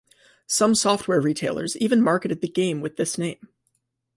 Some 0.47 0.73
software 0.73 1.21
retailers 1.21 1.77
even 1.77 2.01
marketed 2.01 2.41
the 2.41 2.47
game 2.47 2.81
with 2.81 2.97
this 2.97 3.19
name. 3.19 3.49